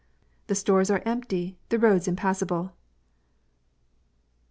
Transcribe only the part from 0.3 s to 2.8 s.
The stores are empty; the roads impassible.